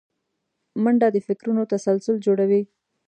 منډه 0.83 1.07
د 1.11 1.17
فکرونو 1.27 1.63
تسلسل 1.73 2.15
جوړوي 2.25 2.61